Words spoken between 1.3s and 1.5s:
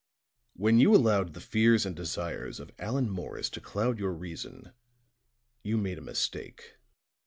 the